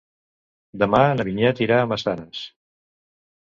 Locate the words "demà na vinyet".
0.83-1.63